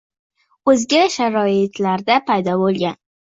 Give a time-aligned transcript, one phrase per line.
[0.73, 2.99] o‘zga sharoitlarda paydo bo‘lgan